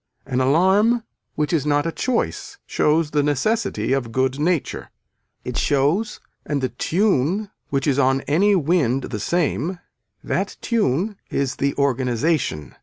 An 0.25 0.41
alarm 0.41 1.03
which 1.35 1.53
is 1.53 1.63
not 1.63 1.85
a 1.85 1.91
choice 1.91 2.57
shows 2.65 3.11
the 3.11 3.21
necessity 3.21 3.93
of 3.93 4.11
good 4.11 4.39
nature. 4.39 4.89
It 5.45 5.57
shows 5.59 6.19
and 6.43 6.59
the 6.59 6.69
tune 6.69 7.51
which 7.69 7.85
is 7.85 7.99
on 7.99 8.21
any 8.21 8.55
wind 8.55 9.03
the 9.11 9.19
same, 9.19 9.77
that 10.23 10.57
tune 10.59 11.17
is 11.29 11.57
the 11.57 11.75
organization. 11.75 12.73